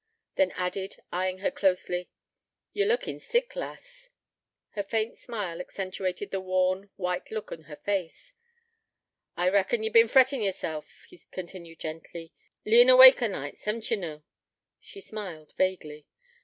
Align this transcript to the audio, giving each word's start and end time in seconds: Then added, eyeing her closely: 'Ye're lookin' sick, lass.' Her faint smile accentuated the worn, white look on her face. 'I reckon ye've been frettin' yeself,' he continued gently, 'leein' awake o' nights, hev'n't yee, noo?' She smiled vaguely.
Then 0.33 0.49
added, 0.53 0.95
eyeing 1.13 1.37
her 1.45 1.51
closely: 1.51 2.09
'Ye're 2.73 2.87
lookin' 2.87 3.19
sick, 3.19 3.55
lass.' 3.55 4.09
Her 4.71 4.81
faint 4.81 5.15
smile 5.15 5.59
accentuated 5.61 6.31
the 6.31 6.39
worn, 6.41 6.89
white 6.95 7.29
look 7.29 7.51
on 7.51 7.65
her 7.65 7.75
face. 7.75 8.33
'I 9.37 9.49
reckon 9.49 9.83
ye've 9.83 9.93
been 9.93 10.07
frettin' 10.07 10.41
yeself,' 10.41 11.05
he 11.07 11.19
continued 11.29 11.81
gently, 11.81 12.33
'leein' 12.65 12.89
awake 12.89 13.21
o' 13.21 13.27
nights, 13.27 13.65
hev'n't 13.65 13.91
yee, 13.91 13.97
noo?' 13.97 14.23
She 14.79 15.01
smiled 15.01 15.53
vaguely. 15.55 16.07